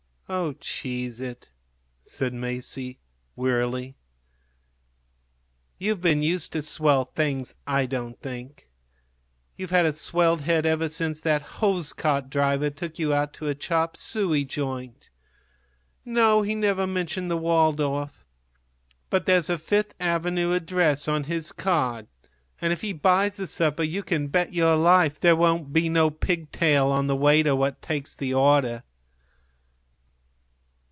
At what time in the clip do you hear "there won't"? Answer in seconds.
25.19-25.73